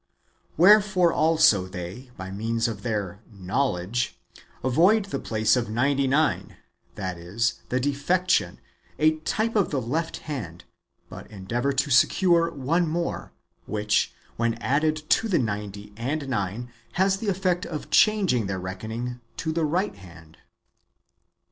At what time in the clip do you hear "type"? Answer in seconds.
9.19-9.55